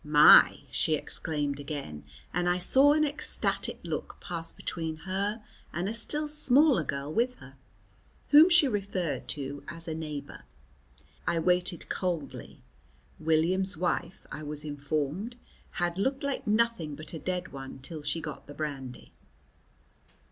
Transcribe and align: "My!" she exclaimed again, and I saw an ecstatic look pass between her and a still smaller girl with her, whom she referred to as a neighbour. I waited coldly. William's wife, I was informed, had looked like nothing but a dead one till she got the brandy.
"My!" 0.03 0.61
she 0.71 0.95
exclaimed 0.95 1.59
again, 1.59 2.05
and 2.33 2.49
I 2.49 2.57
saw 2.57 2.93
an 2.93 3.03
ecstatic 3.05 3.79
look 3.83 4.17
pass 4.19 4.51
between 4.51 4.95
her 5.05 5.43
and 5.71 5.87
a 5.87 5.93
still 5.93 6.27
smaller 6.27 6.83
girl 6.83 7.13
with 7.13 7.35
her, 7.35 7.53
whom 8.29 8.49
she 8.49 8.67
referred 8.67 9.27
to 9.27 9.63
as 9.67 9.87
a 9.87 9.93
neighbour. 9.93 10.45
I 11.27 11.37
waited 11.37 11.87
coldly. 11.87 12.63
William's 13.19 13.77
wife, 13.77 14.25
I 14.31 14.41
was 14.41 14.65
informed, 14.65 15.35
had 15.73 15.99
looked 15.99 16.23
like 16.23 16.47
nothing 16.47 16.95
but 16.95 17.13
a 17.13 17.19
dead 17.19 17.49
one 17.51 17.77
till 17.77 18.01
she 18.01 18.19
got 18.21 18.47
the 18.47 18.55
brandy. 18.55 19.13